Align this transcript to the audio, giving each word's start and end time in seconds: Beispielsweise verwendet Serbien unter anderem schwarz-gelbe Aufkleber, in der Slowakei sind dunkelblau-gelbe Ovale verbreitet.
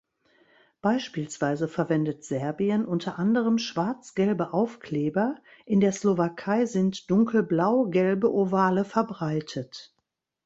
Beispielsweise 0.81 1.67
verwendet 1.67 2.23
Serbien 2.23 2.85
unter 2.87 3.19
anderem 3.19 3.59
schwarz-gelbe 3.59 4.51
Aufkleber, 4.51 5.35
in 5.67 5.79
der 5.79 5.91
Slowakei 5.91 6.65
sind 6.65 7.11
dunkelblau-gelbe 7.11 8.33
Ovale 8.33 8.83
verbreitet. 8.83 9.93